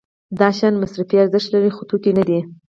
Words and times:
دا 0.39 0.47
شیان 0.57 0.75
مصرفي 0.81 1.15
ارزښت 1.19 1.49
لري 1.51 1.71
خو 1.75 1.81
توکي 1.89 2.11
نه 2.17 2.23
دي. 2.29 2.39